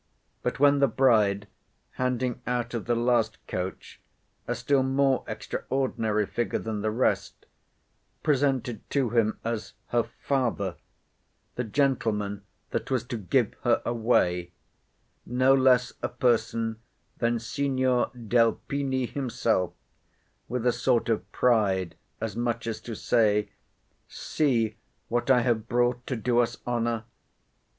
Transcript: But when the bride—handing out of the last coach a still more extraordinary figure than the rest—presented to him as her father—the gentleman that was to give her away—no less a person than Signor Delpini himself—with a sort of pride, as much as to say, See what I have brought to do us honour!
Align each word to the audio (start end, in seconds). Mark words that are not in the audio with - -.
But 0.41 0.59
when 0.59 0.79
the 0.79 0.87
bride—handing 0.87 2.41
out 2.47 2.73
of 2.73 2.85
the 2.85 2.95
last 2.95 3.37
coach 3.45 4.01
a 4.47 4.55
still 4.55 4.81
more 4.81 5.23
extraordinary 5.27 6.25
figure 6.25 6.57
than 6.57 6.81
the 6.81 6.89
rest—presented 6.89 8.89
to 8.89 9.11
him 9.11 9.37
as 9.43 9.73
her 9.89 10.01
father—the 10.01 11.63
gentleman 11.65 12.41
that 12.71 12.89
was 12.89 13.03
to 13.03 13.15
give 13.17 13.53
her 13.61 13.79
away—no 13.85 15.53
less 15.53 15.93
a 16.01 16.09
person 16.09 16.79
than 17.19 17.37
Signor 17.37 18.09
Delpini 18.15 19.05
himself—with 19.07 20.65
a 20.65 20.71
sort 20.73 21.09
of 21.09 21.31
pride, 21.31 21.95
as 22.19 22.35
much 22.35 22.65
as 22.65 22.81
to 22.81 22.95
say, 22.95 23.51
See 24.07 24.77
what 25.09 25.29
I 25.29 25.41
have 25.41 25.67
brought 25.67 26.07
to 26.07 26.15
do 26.15 26.39
us 26.39 26.57
honour! 26.65 27.03